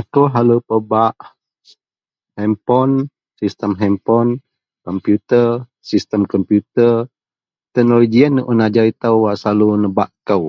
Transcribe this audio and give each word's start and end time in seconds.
akou 0.00 0.26
selalu 0.32 0.56
pebak 0.68 1.14
handpon, 2.36 2.90
sistem 3.40 3.72
handpon, 3.80 4.28
komputer, 4.86 5.48
sistem 5.90 6.20
komputer 6.32 6.94
teknologi 7.74 8.18
ien 8.22 8.36
un 8.50 8.58
ajau 8.66 8.86
itou 8.92 9.16
wak 9.24 9.36
selalu 9.42 9.68
nebak 9.82 10.10
kou 10.28 10.44